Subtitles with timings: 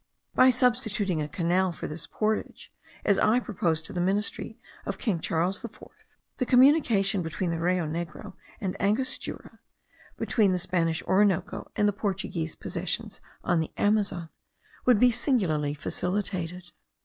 [0.33, 2.73] By substituting a canal for this portage,
[3.05, 5.79] as I proposed to the ministry of king Charles IV,
[6.37, 9.59] the communication between the Rio Negro and Angostura,
[10.17, 14.29] between the Spanish Orinoco and the Portuguese possessions on the Amazon,
[14.87, 16.71] would be singularly facilitated.